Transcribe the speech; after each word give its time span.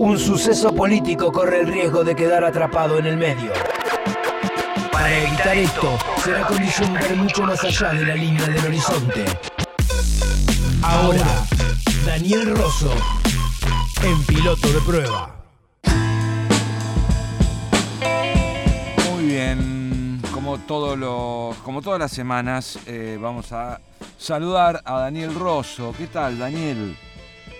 un 0.00 0.18
suceso 0.18 0.74
político 0.74 1.30
corre 1.30 1.60
el 1.60 1.66
riesgo 1.66 2.02
de 2.02 2.16
quedar 2.16 2.42
atrapado 2.42 2.98
en 2.98 3.04
el 3.04 3.18
medio. 3.18 3.52
Para 4.90 5.14
evitar 5.14 5.58
esto, 5.58 5.98
será 6.24 6.46
condición 6.46 6.94
ver 6.94 7.16
mucho 7.16 7.42
más 7.42 7.62
allá 7.62 7.90
de 7.90 8.06
la 8.06 8.14
línea 8.14 8.46
del 8.46 8.64
horizonte. 8.64 9.24
Ahora, 10.82 11.44
Daniel 12.06 12.56
Rosso, 12.56 12.90
en 14.02 14.24
piloto 14.24 14.68
de 14.72 14.80
prueba. 14.80 15.36
Muy 19.10 19.24
bien, 19.26 20.22
como, 20.32 20.56
todos 20.60 20.98
los, 20.98 21.56
como 21.58 21.82
todas 21.82 22.00
las 22.00 22.10
semanas, 22.10 22.78
eh, 22.86 23.18
vamos 23.20 23.52
a 23.52 23.78
saludar 24.16 24.80
a 24.82 25.00
Daniel 25.00 25.34
Rosso. 25.34 25.94
¿Qué 25.98 26.06
tal, 26.06 26.38
Daniel? 26.38 26.96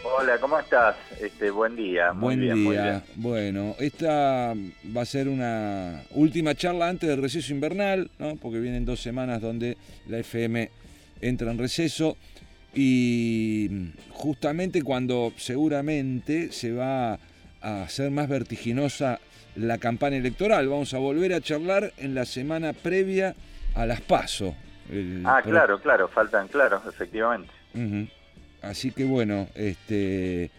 Hola, 0.03 0.39
¿cómo 0.39 0.59
estás? 0.59 0.96
Este, 1.21 1.51
buen 1.51 1.77
día. 1.77 2.12
Muy 2.12 2.37
Buen 2.37 2.41
bien, 2.41 2.55
día. 2.55 2.64
muy 2.64 2.77
bien. 2.77 3.03
Bueno, 3.17 3.77
esta 3.79 4.54
va 4.96 5.03
a 5.03 5.04
ser 5.04 5.29
una 5.29 6.03
última 6.13 6.54
charla 6.54 6.89
antes 6.89 7.09
del 7.09 7.21
receso 7.21 7.53
invernal, 7.53 8.11
¿no? 8.18 8.36
porque 8.36 8.61
vienen 8.61 8.85
dos 8.86 9.00
semanas 9.03 9.43
donde 9.43 9.76
la 10.09 10.18
FM 10.18 10.71
entra 11.21 11.50
en 11.50 11.59
receso 11.59 12.17
y 12.75 13.90
justamente 14.11 14.82
cuando 14.82 15.32
seguramente 15.36 16.51
se 16.53 16.73
va 16.73 17.14
a 17.61 17.82
hacer 17.82 18.11
más 18.11 18.29
vertiginosa 18.29 19.21
la 19.54 19.76
campaña 19.76 20.17
electoral. 20.17 20.67
Vamos 20.68 20.95
a 20.95 20.98
volver 20.98 21.35
a 21.35 21.40
charlar 21.43 21.93
en 21.98 22.14
la 22.14 22.25
semana 22.25 22.73
previa 22.73 23.35
a 23.75 23.85
las 23.85 24.01
PASO. 24.01 24.54
El 24.90 25.23
Ah, 25.26 25.43
claro, 25.43 25.79
claro, 25.81 26.09
faltan, 26.09 26.48
claro, 26.48 26.81
efectivamente. 26.89 27.53
Ujú. 27.75 28.09
Así 28.63 28.91
que 28.91 29.05
bueno, 29.05 29.49
este, 29.55 30.50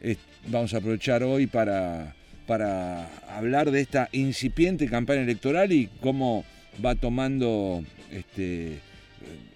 es- 0.00 0.18
vamos 0.46 0.74
a 0.74 0.78
aprovechar 0.78 1.22
hoy 1.22 1.46
para, 1.46 2.14
para 2.46 3.08
hablar 3.28 3.70
de 3.70 3.80
esta 3.80 4.08
incipiente 4.12 4.88
campaña 4.88 5.22
electoral 5.22 5.72
y 5.72 5.88
cómo 6.00 6.44
va 6.84 6.94
tomando 6.94 7.82
este, 8.12 8.78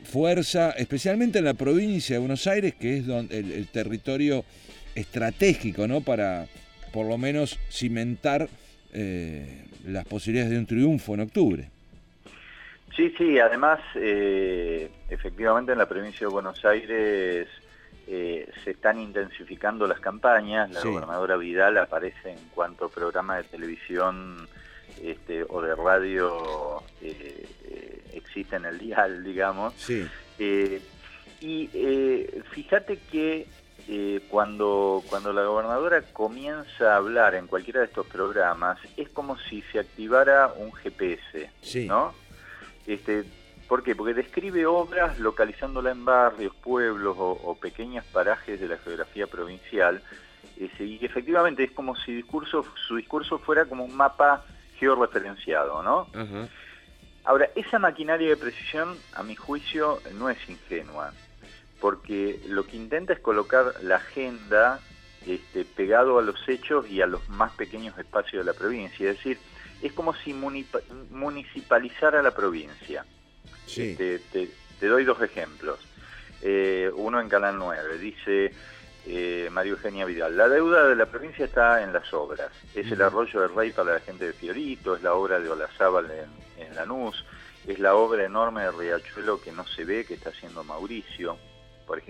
fuerza, 0.05 0.71
especialmente 0.73 1.39
en 1.39 1.45
la 1.45 1.55
provincia 1.55 2.15
de 2.17 2.21
Buenos 2.21 2.47
Aires, 2.47 2.75
que 2.75 2.99
es 2.99 3.05
el 3.31 3.69
territorio 3.69 4.45
estratégico, 4.95 5.87
¿no? 5.87 6.01
Para 6.01 6.47
por 6.93 7.07
lo 7.07 7.19
menos 7.19 7.59
cimentar 7.71 8.49
eh, 8.93 9.65
las 9.87 10.05
posibilidades 10.07 10.51
de 10.51 10.59
un 10.59 10.67
triunfo 10.67 11.15
en 11.15 11.21
octubre. 11.21 11.69
Sí, 12.97 13.15
sí, 13.17 13.39
además, 13.39 13.79
eh, 13.95 14.91
efectivamente 15.09 15.71
en 15.73 15.79
la 15.79 15.89
provincia 15.89 16.27
de 16.27 16.33
Buenos 16.33 16.65
Aires 16.65 17.47
eh, 18.13 18.51
se 18.65 18.73
están 18.73 18.99
intensificando 19.01 19.87
las 19.87 20.01
campañas. 20.01 20.69
La 20.73 20.81
Sí. 20.81 20.89
gobernadora 20.89 21.37
Vidal 21.37 21.79
aparece 21.79 22.31
en 22.33 22.39
cuanto 22.53 22.89
programa 22.89 23.37
de 23.37 23.45
televisión 23.45 24.49
este, 25.01 25.45
o 25.49 25.63
de 25.63 25.77
radio 25.77 26.83
eh, 27.01 27.47
eh, 27.65 28.03
existe 28.15 28.57
en 28.57 28.65
el 28.65 28.79
dial, 28.79 29.23
digamos. 29.23 29.75
Sí, 29.77 30.05
Eh, 30.41 30.81
y 31.41 31.69
fíjate 32.51 32.99
que 33.13 33.47
cuando, 34.29 35.03
cuando 35.09 35.33
la 35.33 35.43
gobernadora 35.45 36.03
comienza 36.13 36.93
a 36.93 36.97
hablar 36.97 37.35
en 37.35 37.47
cualquiera 37.47 37.81
de 37.81 37.87
estos 37.87 38.07
programas, 38.07 38.79
es 38.97 39.09
como 39.11 39.39
si 39.39 39.63
se 39.71 39.79
activara 39.79 40.53
un 40.57 40.73
GPS, 40.73 41.51
sí. 41.63 41.87
¿no? 41.87 42.13
Este, 42.87 43.25
¿Por 43.71 43.85
qué? 43.85 43.95
Porque 43.95 44.15
describe 44.15 44.67
obras 44.67 45.21
localizándola 45.21 45.93
en 45.93 46.05
barrios, 46.05 46.53
pueblos 46.57 47.17
o, 47.17 47.31
o 47.31 47.55
pequeños 47.55 48.05
parajes 48.07 48.59
de 48.59 48.67
la 48.67 48.77
geografía 48.79 49.29
provincial, 49.29 50.03
ese, 50.59 50.85
y 50.85 50.99
efectivamente 51.05 51.63
es 51.63 51.71
como 51.71 51.95
si 51.95 52.13
discurso, 52.13 52.67
su 52.89 52.97
discurso 52.97 53.39
fuera 53.39 53.67
como 53.67 53.85
un 53.85 53.97
mapa 53.97 54.45
georreferenciado, 54.77 55.85
¿no? 55.85 56.09
Ahora, 57.23 57.49
esa 57.55 57.79
maquinaria 57.79 58.31
de 58.31 58.37
precisión, 58.37 58.99
a 59.15 59.23
mi 59.23 59.37
juicio, 59.37 60.01
no 60.15 60.29
es 60.29 60.39
ingenua, 60.49 61.13
porque 61.81 62.41
lo 62.49 62.67
que 62.67 62.77
intenta 62.77 63.13
es 63.13 63.21
colocar 63.21 63.75
la 63.83 63.97
agenda 63.97 64.81
este, 65.29 65.65
pegado 65.65 66.19
a 66.19 66.23
los 66.23 66.49
hechos 66.49 66.91
y 66.91 67.03
a 67.03 67.07
los 67.07 67.29
más 67.29 67.53
pequeños 67.53 67.97
espacios 67.99 68.45
de 68.45 68.53
la 68.53 68.59
provincia. 68.59 69.09
Es 69.09 69.19
decir, 69.19 69.39
es 69.81 69.93
como 69.93 70.13
si 70.13 70.35
municipalizara 70.35 72.21
la 72.21 72.33
provincia. 72.33 73.07
Sí. 73.71 73.95
Te, 73.97 74.19
te- 74.19 74.51
te 74.79 74.87
doy 74.87 75.05
dos 75.05 75.21
ejemplos. 75.23 75.79
Eh, 76.43 76.91
uno 76.95 77.21
en 77.21 77.29
Canal 77.29 77.57
9. 77.59 77.99
Dice 77.99 78.53
eh, 79.07 79.49
María 79.53 79.73
Eugenia 79.73 80.05
Vidal, 80.07 80.37
la 80.37 80.49
deuda 80.49 80.89
de 80.89 80.97
la 80.97 81.07
provincia 81.07 81.45
está 81.45 81.83
en 81.83 81.93
las 81.93 82.13
obras. 82.15 82.51
Es 82.75 82.91
el 82.91 83.03
arroyo 83.03 83.41
del 83.41 83.55
Rey 83.55 83.73
para 83.73 83.95
la 83.95 84.01
gente 84.01 84.27
de 84.27 84.33
Fiorito, 84.33 84.97
es 84.97 85.03
la 85.03 85.15
obra 85.15 85.39
de 85.41 85.49
Olazábal 85.51 86.11
en, 86.11 86.65
en 86.67 86.75
Lanús, 86.77 87.25
es 87.67 87.79
la 87.79 87.95
obra 87.95 88.25
enorme 88.25 88.63
de 88.63 88.71
Riachuelo 88.73 89.41
que 89.41 89.53
no 89.53 89.67
se 89.67 89.85
ve, 89.85 90.05
que 90.05 90.15
está 90.15 90.31
haciendo 90.31 90.65
Mauricio. 90.65 91.37
Por 91.87 92.01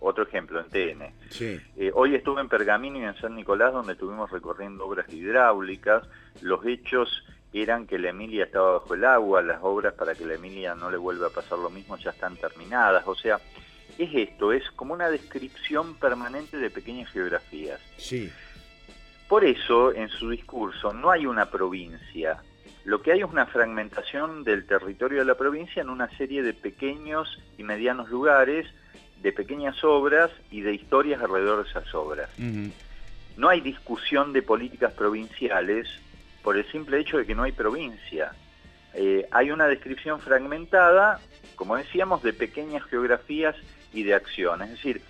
otro 0.00 0.24
ejemplo, 0.24 0.60
en 0.60 0.68
TN. 0.68 1.14
Sí. 1.30 1.58
Eh, 1.78 1.90
hoy 1.94 2.14
estuve 2.14 2.42
en 2.42 2.48
Pergamino 2.50 2.98
y 2.98 3.04
en 3.04 3.16
San 3.16 3.34
Nicolás 3.34 3.72
donde 3.72 3.94
estuvimos 3.94 4.30
recorriendo 4.30 4.84
obras 4.86 5.10
hidráulicas. 5.10 6.04
Los 6.42 6.64
hechos 6.66 7.24
eran 7.52 7.86
que 7.86 7.98
la 7.98 8.10
Emilia 8.10 8.44
estaba 8.44 8.72
bajo 8.72 8.94
el 8.94 9.04
agua, 9.04 9.42
las 9.42 9.58
obras 9.62 9.94
para 9.94 10.14
que 10.14 10.24
la 10.24 10.34
Emilia 10.34 10.74
no 10.74 10.90
le 10.90 10.96
vuelva 10.96 11.28
a 11.28 11.30
pasar 11.30 11.58
lo 11.58 11.70
mismo 11.70 11.96
ya 11.96 12.10
están 12.10 12.36
terminadas. 12.36 13.02
O 13.06 13.14
sea, 13.14 13.40
es 13.98 14.10
esto, 14.14 14.52
es 14.52 14.70
como 14.72 14.94
una 14.94 15.10
descripción 15.10 15.94
permanente 15.94 16.58
de 16.58 16.70
pequeñas 16.70 17.10
geografías. 17.10 17.80
Sí. 17.96 18.30
Por 19.28 19.44
eso, 19.44 19.92
en 19.94 20.08
su 20.08 20.30
discurso, 20.30 20.92
no 20.92 21.10
hay 21.10 21.26
una 21.26 21.50
provincia. 21.50 22.42
Lo 22.84 23.02
que 23.02 23.12
hay 23.12 23.20
es 23.20 23.26
una 23.26 23.46
fragmentación 23.46 24.42
del 24.42 24.66
territorio 24.66 25.20
de 25.20 25.24
la 25.24 25.36
provincia 25.36 25.82
en 25.82 25.90
una 25.90 26.08
serie 26.16 26.42
de 26.42 26.54
pequeños 26.54 27.40
y 27.58 27.62
medianos 27.62 28.08
lugares, 28.10 28.66
de 29.22 29.32
pequeñas 29.32 29.84
obras 29.84 30.30
y 30.50 30.62
de 30.62 30.72
historias 30.72 31.20
alrededor 31.20 31.62
de 31.62 31.70
esas 31.70 31.94
obras. 31.94 32.30
No 33.36 33.48
hay 33.48 33.60
discusión 33.60 34.32
de 34.32 34.42
políticas 34.42 34.92
provinciales 34.94 35.88
por 36.42 36.56
el 36.56 36.70
simple 36.70 36.98
hecho 36.98 37.18
de 37.18 37.26
que 37.26 37.34
no 37.34 37.42
hay 37.42 37.52
provincia. 37.52 38.32
Eh, 38.94 39.26
hay 39.30 39.50
una 39.50 39.66
descripción 39.66 40.20
fragmentada, 40.20 41.20
como 41.56 41.76
decíamos, 41.76 42.22
de 42.22 42.32
pequeñas 42.32 42.84
geografías 42.84 43.56
y 43.92 44.02
de 44.02 44.14
acciones. 44.14 44.70
Es 44.70 44.76
decir, 44.76 45.02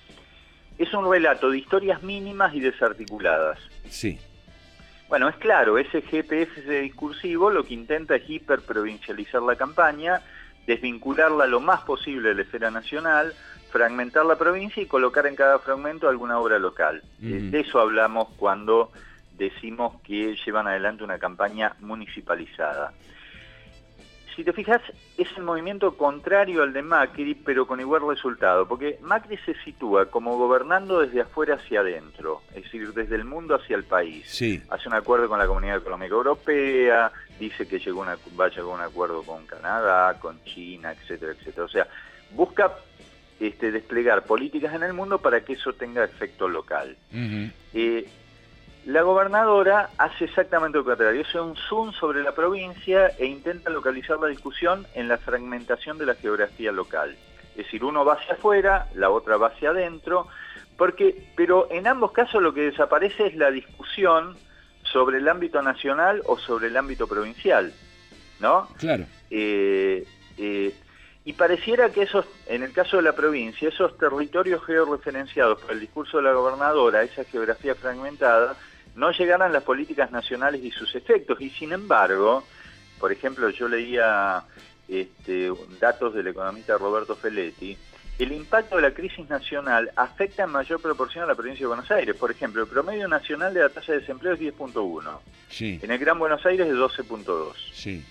es 0.79 0.93
un 0.95 1.11
relato 1.11 1.51
de 1.51 1.59
historias 1.59 2.03
mínimas 2.03 2.55
y 2.55 2.61
desarticuladas. 2.61 3.59
Sí. 3.89 4.19
Bueno, 5.09 5.29
es 5.29 5.37
claro, 5.37 5.77
ese 5.77 6.03
GPS 6.03 6.63
discursivo 6.83 7.51
lo 7.51 7.65
que 7.65 7.75
intenta 7.75 8.17
es 8.17 8.31
hiperprovincializar 8.31 9.43
la 9.43 9.57
campaña, 9.57 10.23
desvincularla 10.67 11.47
lo 11.47 11.61
más 11.61 11.81
posible 11.81 12.29
de 12.29 12.37
la 12.37 12.43
esfera 12.43 12.71
nacional, 12.71 13.35
fragmentar 13.71 14.25
la 14.25 14.37
provincia 14.37 14.83
y 14.83 14.87
colocar 14.87 15.27
en 15.27 15.37
cada 15.37 15.59
fragmento 15.59 16.09
alguna 16.09 16.39
obra 16.39 16.59
local. 16.59 17.03
Eh, 17.23 17.49
de 17.51 17.61
eso 17.61 17.81
hablamos 17.81 18.29
cuando 18.37 18.93
decimos 19.41 20.01
que 20.03 20.37
llevan 20.45 20.67
adelante 20.69 21.03
una 21.03 21.19
campaña 21.19 21.75
municipalizada. 21.81 22.93
Si 24.37 24.45
te 24.45 24.53
fijas, 24.53 24.81
es 25.19 25.29
el 25.37 25.43
movimiento 25.43 25.97
contrario 25.97 26.63
al 26.63 26.73
de 26.73 26.83
Macri, 26.83 27.35
pero 27.35 27.67
con 27.67 27.81
igual 27.81 28.03
resultado, 28.07 28.67
porque 28.67 28.99
Macri 29.03 29.37
se 29.39 29.55
sitúa 29.65 30.07
como 30.07 30.39
gobernando 30.39 31.01
desde 31.01 31.23
afuera 31.23 31.57
hacia 31.57 31.81
adentro, 31.81 32.41
es 32.55 32.63
decir, 32.65 32.93
desde 32.95 33.17
el 33.17 33.25
mundo 33.25 33.57
hacia 33.57 33.77
el 33.77 33.85
país 33.85 34.29
Sí. 34.31 34.63
hace 34.71 34.89
un 34.89 34.95
acuerdo 34.95 35.29
con 35.29 35.39
la 35.39 35.47
Comunidad 35.47 35.79
Económica 35.79 36.15
Europea, 36.15 37.11
dice 37.39 37.67
que 37.67 37.79
llegó 37.81 38.01
una, 38.03 38.17
va 38.39 38.47
a 38.47 38.49
llegar 38.51 38.65
a 38.65 38.75
un 38.75 38.81
acuerdo 38.81 39.23
con 39.25 39.45
Canadá, 39.47 40.19
con 40.21 40.43
China, 40.45 40.93
etcétera, 40.93 41.33
etcétera. 41.33 41.65
O 41.65 41.69
sea, 41.69 41.87
busca 42.31 42.73
este, 43.41 43.73
desplegar 43.73 44.25
políticas 44.25 44.75
en 44.75 44.85
el 44.85 44.93
mundo 44.93 45.19
para 45.19 45.41
que 45.45 45.55
eso 45.55 45.73
tenga 45.73 46.05
efecto 46.05 46.49
local. 46.49 46.97
Eh, 47.75 48.09
la 48.87 49.03
gobernadora 49.03 49.91
hace 49.99 50.25
exactamente 50.25 50.79
lo 50.79 50.85
contrario, 50.85 51.23
hace 51.27 51.39
un 51.39 51.55
zoom 51.55 51.93
sobre 51.93 52.23
la 52.23 52.33
provincia 52.33 53.09
e 53.19 53.27
intenta 53.27 53.71
localizar 53.71 54.19
la 54.19 54.29
discusión 54.29 54.87
en 54.95 55.09
la 55.09 55.19
fragmentación 55.19 55.99
de 55.99 56.07
la 56.07 56.15
geografía 56.15 56.73
local. 56.73 57.17
Es 57.51 57.67
decir, 57.67 57.85
uno 57.85 58.05
va 58.05 58.15
hacia 58.15 58.35
afuera, 58.35 58.89
la 58.95 59.11
otra 59.11 59.37
va 59.37 59.49
hacia 59.49 59.71
adentro, 59.71 60.29
porque, 60.77 61.29
pero 61.37 61.69
en 61.71 61.87
ambos 61.87 62.13
casos 62.13 62.43
lo 62.43 62.55
que 62.55 62.63
desaparece 62.63 63.27
es 63.27 63.37
la 63.37 63.51
discusión 63.51 64.37
sobre 64.83 65.19
el 65.19 65.29
ámbito 65.29 65.61
nacional 65.61 66.23
o 66.25 66.39
sobre 66.39 66.69
el 66.69 66.77
ámbito 66.77 67.07
provincial, 67.07 67.73
¿no? 68.41 68.67
Claro. 68.79 69.05
Eh, 69.31 70.07
eh, 70.39 70.75
y 71.25 71.35
pareciera 71.35 71.91
que 71.91 72.03
esos, 72.03 72.25
en 72.47 72.63
el 72.63 72.73
caso 72.73 72.97
de 72.97 73.03
la 73.03 73.13
provincia, 73.13 73.69
esos 73.69 73.97
territorios 73.99 74.65
georreferenciados 74.65 75.61
por 75.61 75.73
el 75.73 75.81
discurso 75.81 76.17
de 76.17 76.23
la 76.25 76.33
gobernadora, 76.33 77.03
esa 77.03 77.25
geografía 77.25 77.75
fragmentada, 77.75 78.57
no 79.01 79.11
llegaran 79.13 79.53
las 79.53 79.65
políticas 79.65 80.13
nacionales 80.13 80.63
y 80.63 80.71
sus 80.71 80.95
efectos. 80.95 81.41
Y 81.41 81.51
sin 81.51 81.73
embargo, 81.73 82.45
por 82.99 83.11
ejemplo, 83.11 83.49
yo 83.49 83.67
leía 83.67 84.45
este, 84.87 85.51
datos 85.81 86.15
del 86.15 86.29
economista 86.29 86.77
Roberto 86.77 87.17
Feletti, 87.17 87.77
el 88.19 88.33
impacto 88.33 88.77
de 88.77 88.83
la 88.83 88.93
crisis 88.93 89.27
nacional 89.31 89.91
afecta 89.97 90.45
en 90.45 90.51
mayor 90.51 90.83
proporción 90.83 91.25
a 91.25 91.29
la 91.29 91.35
provincia 91.35 91.65
de 91.65 91.69
Buenos 91.69 91.91
Aires. 91.91 92.15
Por 92.15 92.31
ejemplo, 92.31 92.63
el 92.63 92.69
promedio 92.69 93.09
nacional 93.09 93.55
de 93.55 93.61
la 93.61 93.71
tasa 93.71 93.93
de 93.93 94.01
desempleo 94.01 94.35
es 94.35 94.41
10.1. 94.41 95.19
Sí, 95.49 95.81
En 95.83 95.91
el 95.91 95.99
Gran 95.99 96.19
Buenos 96.19 96.45
Aires 96.45 96.69
es 96.69 96.75
12.2. 96.75 97.55
sí. 97.73 98.05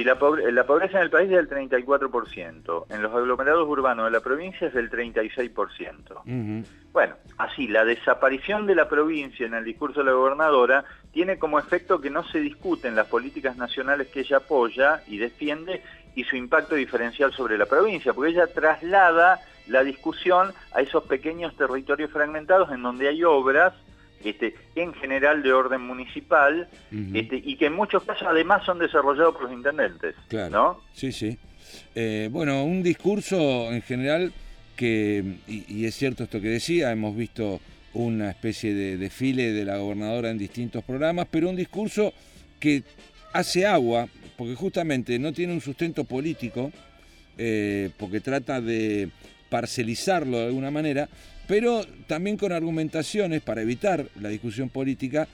Si 0.00 0.04
la, 0.04 0.18
pobre- 0.18 0.50
la 0.50 0.64
pobreza 0.64 0.96
en 0.96 1.02
el 1.02 1.10
país 1.10 1.30
es 1.30 1.36
del 1.36 1.50
34%, 1.50 2.86
en 2.88 3.02
los 3.02 3.12
aglomerados 3.14 3.68
urbanos 3.68 4.06
de 4.06 4.10
la 4.10 4.20
provincia 4.20 4.68
es 4.68 4.72
del 4.72 4.90
36%. 4.90 6.22
Ujú. 6.24 6.66
Bueno, 6.90 7.16
así, 7.36 7.68
la 7.68 7.84
desaparición 7.84 8.64
de 8.66 8.76
la 8.76 8.88
provincia 8.88 9.44
en 9.44 9.52
el 9.52 9.62
discurso 9.62 10.00
de 10.00 10.06
la 10.06 10.12
gobernadora 10.12 10.86
tiene 11.12 11.38
como 11.38 11.58
efecto 11.58 12.00
que 12.00 12.08
no 12.08 12.24
se 12.24 12.40
discuten 12.40 12.96
las 12.96 13.08
políticas 13.08 13.58
nacionales 13.58 14.08
que 14.08 14.20
ella 14.20 14.38
apoya 14.38 15.02
y 15.06 15.18
defiende 15.18 15.82
y 16.14 16.24
su 16.24 16.34
impacto 16.34 16.76
diferencial 16.76 17.30
sobre 17.34 17.58
la 17.58 17.66
provincia, 17.66 18.14
porque 18.14 18.30
ella 18.30 18.46
traslada 18.46 19.40
la 19.66 19.84
discusión 19.84 20.54
a 20.72 20.80
esos 20.80 21.04
pequeños 21.04 21.54
territorios 21.56 22.10
fragmentados 22.10 22.72
en 22.72 22.82
donde 22.82 23.06
hay 23.06 23.22
obras, 23.22 23.74
este, 24.24 24.54
en 24.74 24.92
general 24.94 25.42
de 25.42 25.52
orden 25.52 25.80
municipal, 25.82 26.68
este, 27.14 27.36
y 27.44 27.56
que 27.56 27.66
en 27.66 27.74
muchos 27.74 28.02
casos 28.04 28.26
además 28.28 28.64
son 28.64 28.78
desarrollados 28.78 29.34
por 29.34 29.44
los 29.44 29.52
intendentes, 29.52 30.14
Claro. 30.28 30.50
¿no? 30.50 30.80
Sí, 30.92 31.12
sí. 31.12 31.38
Eh, 31.94 32.28
bueno, 32.30 32.64
un 32.64 32.82
discurso 32.82 33.72
en 33.72 33.82
general 33.82 34.32
que, 34.76 35.22
y, 35.46 35.64
y 35.72 35.84
es 35.86 35.94
cierto 35.94 36.24
esto 36.24 36.40
que 36.40 36.48
decía, 36.48 36.90
hemos 36.90 37.16
visto 37.16 37.60
una 37.92 38.30
especie 38.30 38.72
de 38.74 38.96
desfile 38.96 39.52
de 39.52 39.64
la 39.64 39.76
gobernadora 39.78 40.30
en 40.30 40.38
distintos 40.38 40.84
programas, 40.84 41.26
pero 41.30 41.48
un 41.48 41.56
discurso 41.56 42.12
que 42.58 42.82
hace 43.32 43.66
agua, 43.66 44.06
porque 44.36 44.54
justamente 44.54 45.18
no 45.18 45.32
tiene 45.32 45.52
un 45.52 45.60
sustento 45.60 46.04
político, 46.04 46.70
eh, 47.38 47.90
porque 47.98 48.20
trata 48.20 48.60
de 48.60 49.08
parcelizarlo 49.48 50.38
de 50.38 50.46
alguna 50.46 50.70
manera, 50.70 51.08
pero 51.50 51.82
también 52.06 52.36
con 52.36 52.52
argumentaciones 52.52 53.40
para 53.42 53.62
evitar 53.62 54.04
la 54.20 54.28
discusión 54.28 54.68
política 54.68 55.26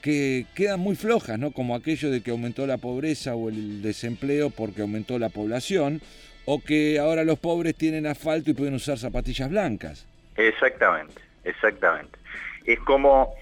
que 0.00 0.46
quedan 0.54 0.78
muy 0.78 0.94
flojas, 0.94 1.36
¿no? 1.36 1.50
Como 1.50 1.74
aquello 1.74 2.12
de 2.12 2.22
que 2.22 2.30
aumentó 2.30 2.64
la 2.68 2.78
pobreza 2.78 3.34
o 3.34 3.48
el 3.48 3.82
desempleo 3.82 4.50
porque 4.50 4.82
aumentó 4.82 5.18
la 5.18 5.30
población, 5.30 6.00
o 6.44 6.62
que 6.62 7.00
ahora 7.00 7.24
los 7.24 7.40
pobres 7.40 7.74
tienen 7.74 8.06
asfalto 8.06 8.52
y 8.52 8.54
pueden 8.54 8.74
usar 8.74 8.98
zapatillas 8.98 9.50
blancas. 9.50 10.06
Exactamente, 10.36 11.20
exactamente. 11.42 12.20
Es 12.66 12.78
como, 12.78 13.34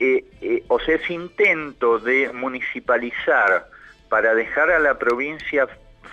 eh, 0.00 0.24
eh, 0.40 0.62
o 0.68 0.80
sea, 0.80 0.94
ese 0.94 1.12
intento 1.12 1.98
de 1.98 2.32
municipalizar 2.32 3.66
para 4.08 4.34
dejar 4.34 4.70
a 4.70 4.78
la 4.78 4.98
provincia 4.98 5.68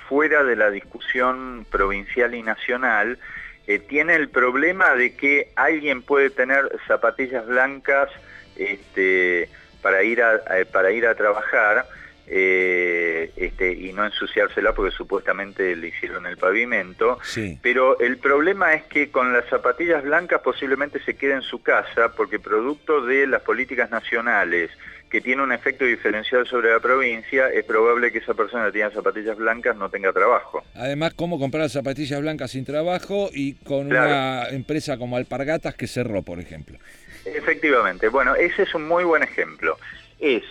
fuera 0.09 0.43
de 0.43 0.57
la 0.57 0.69
discusión 0.69 1.65
provincial 1.71 2.35
y 2.35 2.43
nacional, 2.43 3.17
eh, 3.67 3.79
tiene 3.79 4.15
el 4.15 4.29
problema 4.29 4.95
de 4.95 5.15
que 5.15 5.51
alguien 5.55 6.01
puede 6.01 6.29
tener 6.29 6.69
zapatillas 6.87 7.45
blancas 7.45 8.09
este, 8.55 9.49
para, 9.81 10.03
ir 10.03 10.21
a, 10.21 10.41
para 10.71 10.91
ir 10.91 11.05
a 11.05 11.15
trabajar 11.15 11.85
eh, 12.33 13.29
este, 13.35 13.73
y 13.73 13.91
no 13.91 14.05
ensuciársela 14.05 14.73
porque 14.73 14.95
supuestamente 14.95 15.75
le 15.75 15.89
hicieron 15.89 16.25
el 16.25 16.37
pavimento. 16.37 17.19
Sí. 17.23 17.59
Pero 17.61 17.99
el 17.99 18.17
problema 18.17 18.73
es 18.73 18.83
que 18.83 19.11
con 19.11 19.33
las 19.33 19.45
zapatillas 19.47 20.03
blancas 20.03 20.41
posiblemente 20.41 21.03
se 21.03 21.15
quede 21.15 21.33
en 21.33 21.41
su 21.41 21.61
casa 21.61 22.13
porque 22.15 22.39
producto 22.39 23.01
de 23.05 23.27
las 23.27 23.41
políticas 23.41 23.91
nacionales 23.91 24.71
que 25.11 25.19
tiene 25.21 25.43
un 25.43 25.51
efecto 25.51 25.83
diferencial 25.83 26.47
sobre 26.47 26.71
la 26.71 26.79
provincia, 26.79 27.49
es 27.49 27.65
probable 27.65 28.11
que 28.13 28.19
esa 28.19 28.33
persona 28.33 28.67
que 28.67 28.71
tiene 28.71 28.91
zapatillas 28.91 29.35
blancas 29.37 29.75
no 29.75 29.89
tenga 29.89 30.13
trabajo. 30.13 30.63
Además, 30.73 31.13
cómo 31.15 31.37
comprar 31.37 31.69
zapatillas 31.69 32.21
blancas 32.21 32.51
sin 32.51 32.63
trabajo 32.63 33.29
y 33.33 33.55
con 33.55 33.89
Claro. 33.89 34.07
una 34.07 34.49
empresa 34.49 34.97
como 34.97 35.17
Alpargatas 35.17 35.75
que 35.75 35.85
cerró, 35.87 36.21
por 36.23 36.39
ejemplo. 36.39 36.79
Efectivamente, 37.25 38.07
bueno, 38.07 38.35
ese 38.35 38.63
es 38.63 38.73
un 38.73 38.87
muy 38.87 39.03
buen 39.03 39.21
ejemplo. 39.21 39.77
Es 40.17 40.43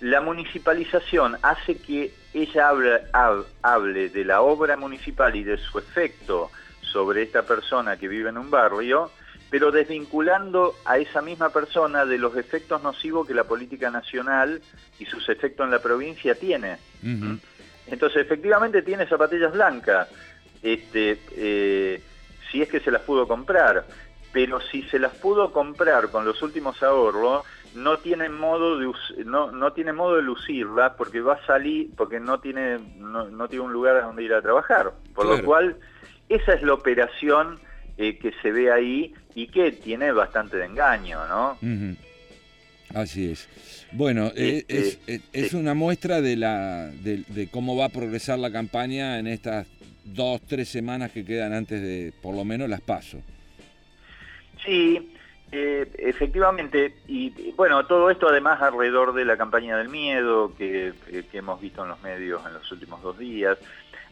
la 0.00 0.20
municipalización 0.20 1.38
hace 1.42 1.76
que 1.78 2.12
ella 2.34 2.68
hable, 2.68 2.90
hab- 3.12 3.46
hable 3.62 4.10
de 4.10 4.24
la 4.26 4.42
obra 4.42 4.76
municipal 4.76 5.34
y 5.34 5.42
de 5.42 5.56
su 5.56 5.78
efecto 5.78 6.50
sobre 6.82 7.22
esta 7.22 7.42
persona 7.42 7.96
que 7.96 8.08
vive 8.08 8.28
en 8.28 8.36
un 8.38 8.50
barrio, 8.50 9.10
pero 9.50 9.70
desvinculando 9.70 10.74
a 10.84 10.98
esa 10.98 11.22
misma 11.22 11.48
persona 11.50 12.04
de 12.04 12.18
los 12.18 12.36
efectos 12.36 12.82
nocivos 12.82 13.26
que 13.26 13.34
la 13.34 13.44
política 13.44 13.90
nacional 13.90 14.60
y 14.98 15.06
sus 15.06 15.28
efectos 15.28 15.64
en 15.64 15.70
la 15.70 15.80
provincia 15.80 16.34
tiene. 16.34 16.78
Ujú. 17.02 17.38
Entonces, 17.86 18.22
efectivamente 18.22 18.82
tiene 18.82 19.06
zapatillas 19.06 19.52
blancas, 19.52 20.08
este, 20.62 21.18
eh, 21.36 22.02
si 22.50 22.60
es 22.60 22.68
que 22.68 22.80
se 22.80 22.90
las 22.90 23.02
pudo 23.02 23.26
comprar, 23.26 23.86
pero 24.32 24.60
si 24.60 24.82
se 24.84 24.98
las 24.98 25.14
pudo 25.14 25.52
comprar 25.52 26.10
con 26.10 26.24
los 26.26 26.42
últimos 26.42 26.82
ahorros, 26.82 27.44
no 27.74 27.98
tiene 27.98 28.28
modo 28.28 28.78
de 28.78 28.92
no, 29.24 29.52
no 29.52 29.72
tiene 29.72 29.92
modo 29.92 30.16
de 30.16 30.22
lucirla 30.22 30.94
porque 30.96 31.20
va 31.20 31.34
a 31.34 31.46
salir, 31.46 31.88
porque 31.96 32.20
no 32.20 32.40
tiene, 32.40 32.78
no, 32.96 33.30
no 33.30 33.48
tiene 33.48 33.64
un 33.64 33.72
lugar 33.72 33.96
a 33.96 34.02
donde 34.02 34.24
ir 34.24 34.34
a 34.34 34.42
trabajar. 34.42 34.92
Por 35.14 35.26
Claro. 35.26 35.38
lo 35.40 35.44
cual, 35.44 35.76
esa 36.28 36.52
es 36.54 36.62
la 36.62 36.74
operación 36.74 37.58
eh, 37.98 38.16
que 38.16 38.32
se 38.40 38.50
ve 38.52 38.72
ahí 38.72 39.12
y 39.34 39.48
que 39.48 39.72
tiene 39.72 40.12
bastante 40.12 40.56
de 40.56 40.64
engaño, 40.66 41.26
¿no? 41.26 41.58
Así 42.94 43.30
es. 43.32 43.48
Bueno, 43.92 44.28
eh, 44.34 44.64
Este, 44.66 44.78
es, 44.78 44.98
es- 45.06 45.22
es 45.32 45.50
sí. 45.50 45.56
una 45.56 45.74
muestra 45.74 46.20
de, 46.22 46.36
la, 46.36 46.86
de, 46.86 47.24
de 47.28 47.48
cómo 47.48 47.76
va 47.76 47.86
a 47.86 47.88
progresar 47.90 48.38
la 48.38 48.50
campaña 48.50 49.18
en 49.18 49.26
estas 49.26 49.66
dos, 50.04 50.40
tres 50.46 50.68
semanas 50.70 51.12
que 51.12 51.24
quedan 51.24 51.52
antes 51.52 51.82
de, 51.82 52.12
por 52.22 52.34
lo 52.34 52.44
menos, 52.44 52.68
las 52.68 52.80
paso. 52.80 53.18
Sí, 54.64 55.12
eh, 55.52 55.90
efectivamente, 55.98 56.94
y 57.06 57.30
bueno, 57.56 57.86
todo 57.86 58.10
esto 58.10 58.28
además 58.28 58.60
alrededor 58.60 59.14
de 59.14 59.24
la 59.24 59.36
campaña 59.36 59.76
del 59.78 59.88
miedo 59.88 60.54
que, 60.56 60.92
que 61.30 61.38
hemos 61.38 61.60
visto 61.60 61.82
en 61.82 61.90
los 61.90 62.02
medios 62.02 62.42
en 62.46 62.54
los 62.54 62.70
últimos 62.72 63.02
dos 63.02 63.18
días. 63.18 63.58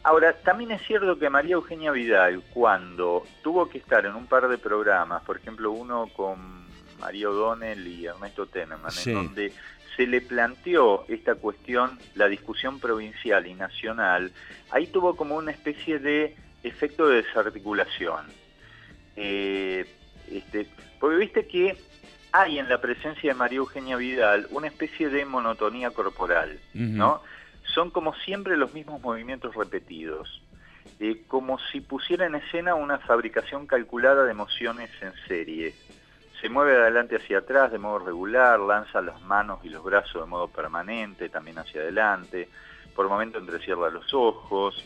Ahora, 0.07 0.35
también 0.35 0.71
es 0.71 0.83
cierto 0.87 1.19
que 1.19 1.29
María 1.29 1.55
Eugenia 1.55 1.91
Vidal, 1.91 2.41
cuando 2.55 3.25
tuvo 3.43 3.69
que 3.69 3.79
estar 3.79 4.07
en 4.07 4.15
un 4.15 4.29
par 4.29 4.47
de 4.47 4.57
programas, 4.57 5.25
por 5.25 5.37
ejemplo 5.37 5.73
uno 5.73 6.07
con 6.15 6.65
María 7.01 7.29
O'Donnell 7.29 7.85
y 7.89 8.07
Ernesto 8.07 8.47
Teneman, 8.47 8.93
Sí. 8.93 9.11
en 9.11 9.17
donde 9.17 9.53
se 9.97 10.07
le 10.07 10.21
planteó 10.21 11.05
esta 11.09 11.35
cuestión, 11.35 11.99
la 12.15 12.29
discusión 12.29 12.79
provincial 12.79 13.49
y 13.49 13.55
nacional, 13.55 14.31
ahí 14.71 14.87
tuvo 14.87 15.17
como 15.17 15.35
una 15.35 15.51
especie 15.51 15.99
de 15.99 16.37
efecto 16.63 17.09
de 17.09 17.23
desarticulación. 17.23 18.27
Eh, 19.17 19.87
este, 20.31 20.69
porque 21.01 21.17
viste 21.17 21.49
que 21.49 21.77
hay 22.31 22.61
en 22.61 22.69
la 22.69 22.81
presencia 22.81 23.33
de 23.33 23.35
María 23.35 23.59
Eugenia 23.59 23.97
Vidal 23.97 24.47
una 24.51 24.69
especie 24.69 25.09
de 25.09 25.25
monotonía 25.25 25.91
corporal. 25.91 26.61
¿no? 26.75 27.23
Son 27.75 27.91
como 27.91 28.15
siempre 28.15 28.57
los 28.57 28.73
mismos 28.73 29.01
movimientos 29.01 29.55
repetidos, 29.55 30.43
eh, 30.99 31.23
como 31.27 31.59
si 31.71 31.81
pusiera 31.81 32.27
en 32.27 32.37
escena 32.37 32.75
una 32.75 32.99
fabricación 32.99 33.67
calculada 33.67 34.25
de 34.25 34.31
emociones 34.31 34.91
en 35.01 35.13
serie. 35.29 35.75
Se 36.41 36.49
mueve 36.49 36.73
de 36.73 36.83
adelante 36.83 37.17
hacia 37.17 37.39
atrás 37.39 37.73
de 37.73 37.79
modo 37.79 37.99
regular, 37.99 38.61
lanza 38.61 39.01
las 39.01 39.21
manos 39.23 39.61
y 39.65 39.69
los 39.69 39.83
brazos 39.83 40.23
de 40.23 40.29
modo 40.29 40.49
permanente, 40.49 41.29
también 41.29 41.59
hacia 41.59 41.81
adelante, 41.81 42.49
por 42.95 43.09
momento 43.09 43.39
entrecierra 43.39 43.91
los 43.91 44.13
ojos, 44.15 44.83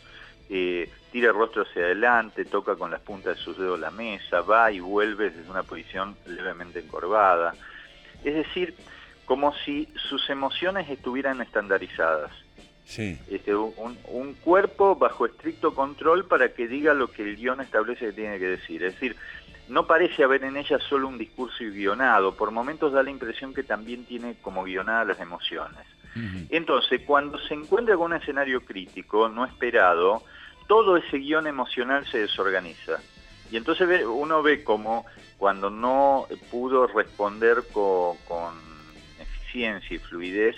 eh, 0.49 0.91
tira 1.13 1.29
el 1.29 1.37
rostro 1.37 1.63
hacia 1.63 1.83
adelante, 1.83 2.45
toca 2.45 2.75
con 2.75 2.91
las 2.91 3.01
puntas 3.01 3.37
de 3.37 3.43
sus 3.43 3.57
dedos 3.57 3.79
la 3.79 3.93
mesa, 3.93 4.41
va 4.41 4.73
y 4.73 4.81
vuelve 4.81 5.31
desde 5.31 5.49
una 5.49 5.63
posición 5.63 6.17
levemente 6.27 6.81
encorvada. 6.81 7.55
Es 8.25 8.35
decir, 8.35 8.75
como 9.27 9.55
si 9.65 9.89
sus 10.09 10.29
emociones 10.29 10.91
estuvieran 10.91 11.41
estandarizadas. 11.41 12.33
Sí, 12.91 13.17
Este, 13.29 13.55
un, 13.55 13.97
un 14.09 14.35
cuerpo 14.35 14.97
bajo 14.97 15.25
estricto 15.25 15.77
control 15.77 16.27
para 16.27 16.53
que 16.55 16.67
diga 16.67 16.93
lo 16.93 17.13
que 17.13 17.23
el 17.23 17.37
guion 17.37 17.61
establece 17.61 18.07
que 18.07 18.13
tiene 18.13 18.41
que 18.41 18.47
decir. 18.47 18.83
Es 18.83 18.95
decir, 18.95 19.15
no 19.69 19.87
parece 19.87 20.25
haber 20.25 20.43
en 20.43 20.57
ella 20.57 20.77
solo 20.89 21.07
un 21.07 21.17
discurso 21.17 21.59
guionado, 21.61 22.37
por 22.37 22.51
momentos 22.51 22.93
da 22.93 23.05
la 23.05 23.11
impresión 23.11 23.55
que 23.55 23.63
también 23.63 24.05
tiene 24.07 24.35
como 24.43 24.65
guionadas 24.65 25.07
las 25.07 25.21
emociones. 25.21 25.87
Entonces, 26.49 27.03
cuando 27.07 27.39
se 27.39 27.55
encuentra 27.55 27.97
con 27.97 28.11
un 28.11 28.19
escenario 28.21 28.65
crítico, 28.65 29.29
no 29.29 29.45
esperado, 29.45 30.25
todo 30.67 30.97
ese 30.97 31.19
guion 31.19 31.47
emocional 31.47 32.05
se 32.11 32.19
desorganiza. 32.19 33.01
Y 33.53 33.57
entonces 33.57 33.87
ve- 33.87 34.05
uno 34.05 34.43
ve 34.43 34.65
como 34.65 35.07
cuando 35.39 35.71
no 35.71 36.27
pudo 36.51 36.89
responder 36.89 37.63
co- 37.73 38.19
con, 38.27 38.59
eficiencia 39.21 39.95
y 39.95 39.99
fluidez 40.01 40.57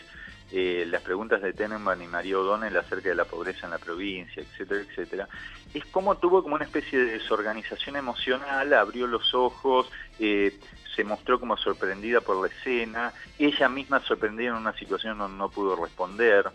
eh, 0.53 0.85
las 0.87 1.03
preguntas 1.03 1.41
de 1.41 1.55
Tenenbaum 1.55 2.03
y 2.03 2.07
María 2.07 2.39
O'Donnell 2.39 2.77
acerca 2.77 3.09
de 3.09 3.15
la 3.15 3.25
pobreza 3.25 3.65
en 3.65 3.71
la 3.71 3.79
provincia, 3.79 4.43
etcétera, 4.43 4.83
etcétera, 4.83 5.29
es 5.73 5.85
como 5.87 6.17
tuvo 6.17 6.43
como 6.43 6.57
una 6.57 6.65
especie 6.65 6.99
de 6.99 7.13
desorganización 7.13 7.97
emocional, 7.97 8.75
abrió 8.75 9.07
los 9.07 9.35
ojos, 9.35 9.91
eh, 10.19 10.55
se 10.95 11.05
mostró 11.05 11.41
como 11.41 11.57
sorprendida 11.57 12.21
por 12.21 12.37
la 12.37 12.55
escena, 12.55 13.15
ella 13.39 13.69
misma 13.71 14.01
sorprendida 14.01 14.51
en 14.51 14.57
una 14.57 14.75
situación 14.75 15.17
donde 15.17 15.39
no 15.39 15.49
pudo 15.49 15.75
responder. 15.75 16.51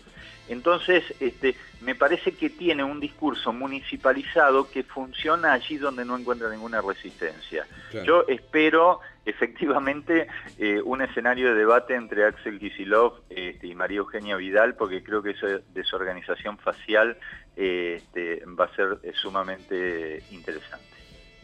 Entonces, 0.50 1.04
este, 1.20 1.56
me 1.82 1.96
parece 1.96 2.34
que 2.34 2.50
tiene 2.50 2.84
un 2.84 3.00
discurso 3.00 3.52
municipalizado 3.54 4.70
que 4.70 4.84
funciona 4.84 5.54
allí 5.54 5.78
donde 5.78 6.06
no 6.06 6.18
encuentra 6.18 6.50
ninguna 6.50 6.82
resistencia. 6.82 7.68
Yo 8.06 8.26
espero 8.28 9.00
efectivamente 9.26 10.28
eh, 10.58 10.82
un 10.84 11.02
escenario 11.02 11.50
de 11.50 11.56
debate 11.56 11.96
entre 11.96 12.26
Axel 12.26 12.60
Kisilov 12.60 13.22
este, 13.30 13.68
y 13.68 13.76
María 13.76 13.98
Eugenia 13.98 14.38
Vidal, 14.38 14.76
porque 14.76 15.04
creo 15.04 15.22
que 15.22 15.32
esa 15.32 15.60
desorganización 15.74 16.58
facial 16.58 17.18
este, 17.56 18.44
va 18.46 18.66
a 18.66 18.76
ser 18.76 19.00
eh, 19.04 19.12
sumamente 19.22 20.24
interesante. 20.32 20.86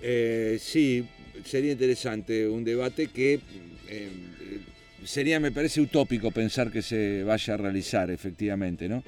Eh, 0.01 0.57
sí, 0.59 1.07
sería 1.43 1.73
interesante 1.73 2.47
un 2.47 2.63
debate 2.63 3.07
que 3.07 3.39
sería, 5.05 5.39
me 5.39 5.51
parece, 5.51 5.81
utópico 5.81 6.31
pensar 6.31 6.71
que 6.71 6.81
se 6.81 7.23
vaya 7.23 7.53
a 7.53 7.57
realizar 7.57 8.09
efectivamente, 8.11 8.87
¿no? 8.87 9.03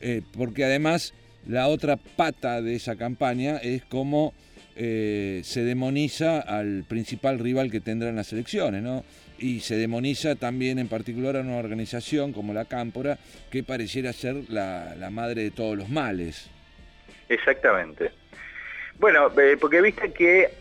Eh, 0.00 0.22
porque 0.36 0.64
además 0.64 1.14
la 1.46 1.68
otra 1.68 1.96
pata 1.96 2.62
de 2.62 2.74
esa 2.74 2.96
campaña 2.96 3.58
es 3.58 3.82
cómo 3.84 4.34
eh, 4.76 5.40
se 5.44 5.62
demoniza 5.62 6.40
al 6.40 6.84
principal 6.88 7.38
rival 7.38 7.70
que 7.70 7.80
tendrán 7.80 8.16
las 8.16 8.32
elecciones, 8.32 8.82
¿no? 8.82 9.04
Y 9.38 9.60
se 9.60 9.76
demoniza 9.76 10.34
también 10.34 10.78
en 10.78 10.88
particular 10.88 11.36
a 11.36 11.40
una 11.40 11.56
organización 11.56 12.32
como 12.32 12.52
la 12.52 12.66
Cámpora, 12.66 13.18
que 13.50 13.62
pareciera 13.62 14.12
ser 14.12 14.36
la, 14.48 15.08
madre 15.10 15.42
de 15.42 15.50
todos 15.50 15.76
los 15.76 15.88
males. 15.88 16.50
Exactamente. 17.28 18.10
Bueno, 18.98 19.30
eh, 19.38 19.56
porque 19.58 19.80
viste 19.80 20.12
que 20.12 20.58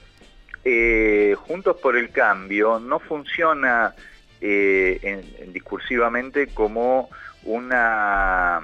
Juntos 1.36 1.78
por 1.82 1.98
el 1.98 2.12
Cambio 2.12 2.80
no 2.80 3.00
funciona 3.00 3.96
eh, 4.42 5.48
discursivamente 5.52 6.48
como 6.48 7.10
una, 7.44 8.62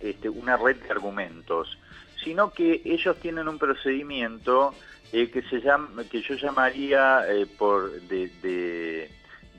este, 0.00 0.28
una 0.28 0.56
red 0.56 0.76
de 0.76 0.90
argumentos, 0.90 1.78
sino 2.22 2.52
que 2.52 2.82
ellos 2.84 3.18
tienen 3.18 3.48
un 3.48 3.58
procedimiento 3.58 4.74
eh, 5.12 5.30
que, 5.30 5.42
se 5.42 5.60
llama, 5.60 6.04
que 6.10 6.22
yo 6.22 6.34
llamaría 6.34 7.24
eh, 7.28 7.46
por 7.58 7.90
de, 8.02 9.10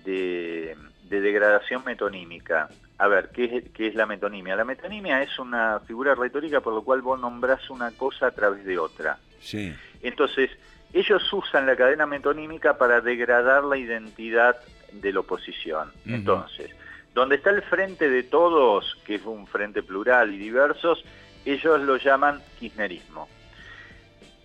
de, 0.03 0.75
degradación 1.09 1.83
metonímica. 1.83 2.69
A 2.97 3.07
ver, 3.07 3.31
¿qué 3.33 3.45
es, 3.45 3.63
¿qué 3.73 3.87
es 3.87 3.95
la 3.95 4.05
metonimia? 4.05 4.55
La 4.55 4.63
metonimia 4.63 5.21
es 5.21 5.37
una 5.39 5.79
figura 5.81 6.15
retórica 6.15 6.61
por 6.61 6.73
lo 6.73 6.83
cual 6.83 7.01
vos 7.01 7.19
nombrás 7.19 7.69
una 7.69 7.91
cosa 7.91 8.27
a 8.27 8.31
través 8.31 8.63
de 8.63 8.77
otra. 8.77 9.17
Sí. 9.41 9.73
Entonces, 10.01 10.51
ellos 10.93 11.31
usan 11.33 11.65
la 11.65 11.75
cadena 11.75 12.05
metonímica 12.05 12.77
para 12.77 13.01
degradar 13.01 13.63
la 13.63 13.77
identidad 13.77 14.57
de 14.91 15.13
la 15.13 15.21
oposición. 15.21 15.91
Entonces, 16.05 16.71
donde 17.13 17.35
está 17.35 17.49
el 17.49 17.61
frente 17.61 18.09
de 18.09 18.23
todos, 18.23 18.97
que 19.05 19.15
es 19.15 19.25
un 19.25 19.47
frente 19.47 19.83
plural 19.83 20.33
y 20.33 20.37
diversos, 20.37 21.03
ellos 21.45 21.81
lo 21.81 21.97
llaman 21.97 22.41
kirchnerismo. 22.59 23.27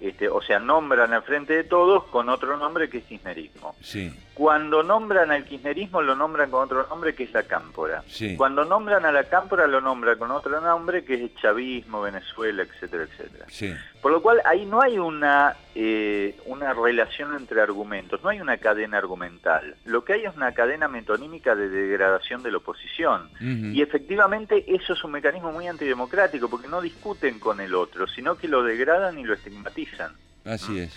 Este, 0.01 0.29
o 0.29 0.43
sea, 0.43 0.59
nombran 0.59 1.13
al 1.13 1.23
frente 1.23 1.55
de 1.55 1.65
todos 1.65 2.05
con 2.05 2.29
otro 2.29 2.57
nombre 2.57 2.89
que 2.89 2.99
es 2.99 3.05
kirchnerismo. 3.05 3.75
Sí. 3.81 4.13
Cuando 4.37 4.83
nombran 4.83 5.31
al 5.31 5.47
kirchnerismo 5.47 6.03
lo 6.03 6.15
nombran 6.15 6.51
con 6.51 6.65
otro 6.65 6.87
nombre 6.89 7.15
que 7.15 7.25
es 7.25 7.33
la 7.33 7.45
cámpora. 7.45 8.05
Cuando 8.37 8.67
nombran 8.67 9.07
a 9.07 9.11
la 9.11 9.25
cámpora 9.25 9.67
lo 9.67 9.81
nombran 9.81 10.19
con 10.19 10.31
otro 10.31 10.61
nombre 10.61 11.07
que 11.07 11.25
es 11.25 11.35
chavismo, 11.37 12.03
Venezuela, 12.03 12.63
etcétera, 12.63 13.05
etcétera. 13.05 13.47
Sí. 13.49 13.75
Por 14.03 14.13
lo 14.13 14.21
cual 14.21 14.43
ahí 14.45 14.67
no 14.67 14.83
hay 14.83 14.99
una, 14.99 15.57
eh, 15.75 16.39
una 16.45 16.75
relación 16.75 17.35
entre 17.35 17.63
argumentos, 17.63 18.23
no 18.23 18.29
hay 18.29 18.43
una 18.43 18.59
cadena 18.59 18.99
argumental. 18.99 19.75
Lo 19.87 20.05
que 20.05 20.13
hay 20.13 20.27
es 20.27 20.37
una 20.37 20.53
cadena 20.53 20.87
metonímica 20.87 21.55
de 21.55 21.71
degradación 21.71 22.43
de 22.43 22.51
la 22.51 22.59
oposición. 22.59 23.31
Y 23.41 23.81
efectivamente 23.81 24.67
eso 24.69 24.93
es 24.93 25.03
un 25.03 25.13
mecanismo 25.13 25.51
muy 25.51 25.67
antidemocrático 25.67 26.51
porque 26.51 26.69
no 26.69 26.83
discuten 26.83 27.39
con 27.39 27.59
el 27.59 27.75
otro, 27.75 28.07
sino 28.07 28.37
que 28.37 28.49
lo 28.49 28.63
degradan 28.63 29.19
y 29.19 29.25
lo 29.25 29.33
estigmatizan. 29.33 30.13
Así 30.45 30.79
es. 30.79 30.95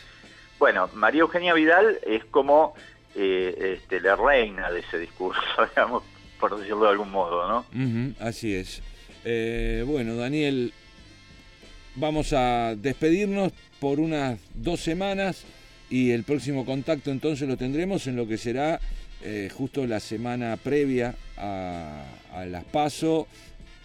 Bueno, 0.60 0.90
María 0.94 1.22
Eugenia 1.22 1.54
Vidal 1.54 2.00
es 2.06 2.26
como 2.26 2.76
eh, 3.16 3.78
este, 3.78 4.00
la 4.02 4.16
reina 4.16 4.72
de 4.72 4.82
ese 4.82 5.00
discurso, 5.00 5.42
digamos, 5.70 6.04
por 6.40 6.58
decirlo 6.58 6.86
de 6.86 6.90
algún 6.90 7.12
modo, 7.12 7.48
¿no? 7.48 8.16
así 8.20 8.54
es. 8.54 8.82
Eh, 9.26 9.84
bueno, 9.86 10.16
Daniel, 10.16 10.74
vamos 11.96 12.34
a 12.34 12.76
despedirnos 12.76 13.52
por 13.80 14.00
unas 14.00 14.40
dos 14.54 14.80
semanas 14.80 15.44
y 15.90 16.12
el 16.12 16.24
próximo 16.24 16.66
contacto 16.66 17.12
entonces 17.12 17.48
lo 17.48 17.58
tendremos 17.58 18.08
en 18.08 18.16
lo 18.16 18.28
que 18.28 18.38
será 18.38 18.80
eh, 19.22 19.50
justo 19.54 19.86
la 19.86 20.00
semana 20.00 20.58
previa 20.58 21.16
a, 21.38 22.06
las 22.46 22.64
PASO. 22.66 23.28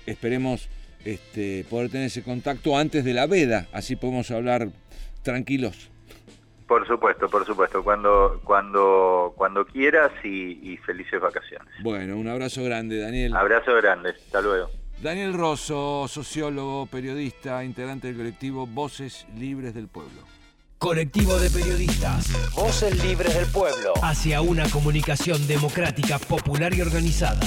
Esperemos 0.06 0.68
este, 1.04 1.64
poder 1.68 1.90
tener 1.90 2.06
ese 2.06 2.22
contacto 2.22 2.76
antes 2.78 3.04
de 3.04 3.14
la 3.14 3.26
veda, 3.26 3.66
así 3.72 3.96
podemos 3.96 4.30
hablar 4.30 4.68
tranquilos. 5.22 5.90
Por 6.74 6.88
supuesto, 6.88 7.28
por 7.28 7.46
supuesto, 7.46 7.84
cuando, 7.84 8.40
cuando, 8.42 9.32
cuando 9.36 9.64
quieras 9.64 10.10
y, 10.24 10.76
felices 10.78 11.20
vacaciones. 11.20 11.72
Bueno, 11.84 12.16
un 12.16 12.26
abrazo 12.26 12.64
grande, 12.64 12.98
Daniel. 12.98 13.36
Abrazo 13.36 13.76
grande, 13.76 14.10
hasta 14.10 14.40
luego. 14.40 14.70
Daniel 15.00 15.34
Rosso, 15.34 16.08
sociólogo, 16.08 16.86
periodista, 16.86 17.62
integrante 17.62 18.08
del 18.08 18.16
colectivo 18.16 18.66
Voces 18.66 19.24
Libres 19.38 19.72
del 19.72 19.86
Pueblo. 19.86 20.22
Colectivo 20.78 21.38
de 21.38 21.48
periodistas. 21.48 22.32
Voces 22.56 23.04
Libres 23.04 23.32
del 23.36 23.46
Pueblo. 23.46 23.92
Hacia 24.02 24.40
una 24.40 24.68
comunicación 24.68 25.46
democrática, 25.46 26.18
popular 26.18 26.74
y 26.74 26.82
organizada. 26.82 27.38